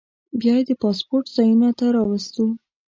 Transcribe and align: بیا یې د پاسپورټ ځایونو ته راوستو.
بیا 0.39 0.55
یې 0.59 0.63
د 0.69 0.71
پاسپورټ 0.81 1.25
ځایونو 1.35 1.69
ته 1.79 1.85
راوستو. 1.95 2.45